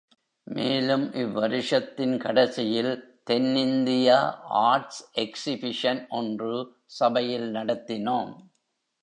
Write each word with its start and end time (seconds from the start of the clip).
மேலும் 0.47 1.03
இவ்வருஷத்தின் 1.13 2.17
கடைசியில் 2.17 2.93
தென் 3.23 3.55
இந்தியா 3.55 4.17
ஆர்ட்ஸ் 4.63 5.01
எக்சிபிஷன் 5.15 6.01
ஒன்று 6.09 6.55
சபையில் 6.85 7.47
நடத்தினோம். 7.53 8.33